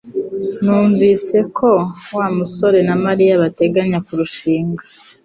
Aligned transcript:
Numvise 0.63 1.37
ko 1.57 1.69
Wa 2.15 2.27
musore 2.37 2.79
na 2.87 2.95
Mariya 3.05 3.41
bateganya 3.43 3.97
kurushinga 4.05 4.81